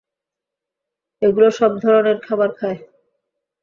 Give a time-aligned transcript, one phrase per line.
[1.21, 2.79] এগুলো সব ধরনের খাবার খায়।